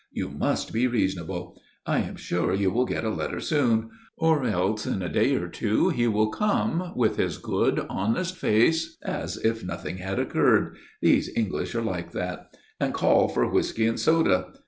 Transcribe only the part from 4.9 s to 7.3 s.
a day or two he will come, with